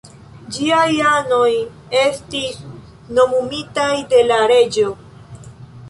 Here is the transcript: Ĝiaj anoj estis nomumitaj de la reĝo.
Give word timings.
Ĝiaj 0.53 0.85
anoj 1.09 1.51
estis 2.05 2.57
nomumitaj 3.19 3.89
de 4.15 4.27
la 4.33 4.45
reĝo. 4.55 4.93